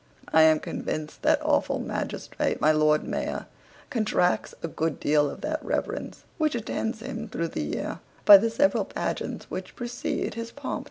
[0.33, 3.45] I am convinced that awful magistrate my lord mayor
[3.91, 8.49] contracts a good deal of that reverence which attends him through the year, by the
[8.49, 10.79] several pageants which precede his pomp.